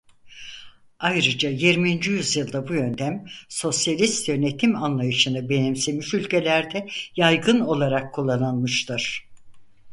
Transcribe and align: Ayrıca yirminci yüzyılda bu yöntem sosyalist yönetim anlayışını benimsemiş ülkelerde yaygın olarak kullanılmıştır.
Ayrıca 0.99 1.49
yirminci 1.49 2.11
yüzyılda 2.11 2.67
bu 2.67 2.73
yöntem 2.73 3.25
sosyalist 3.49 4.27
yönetim 4.27 4.75
anlayışını 4.75 5.49
benimsemiş 5.49 6.13
ülkelerde 6.13 6.87
yaygın 7.15 7.59
olarak 7.59 8.13
kullanılmıştır. 8.13 9.25